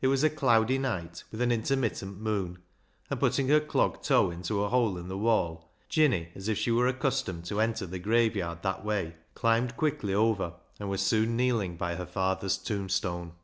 [0.00, 2.60] It was a cloudy night, with an intermittent moon,
[3.10, 5.70] and putting her clog toe into a hole in the wall.
[5.90, 10.54] Jinny, as if she were accustomed to enter the graveyard that wa}', climbed quickly over,
[10.80, 13.34] and was soon kneeling by her father's tombstone.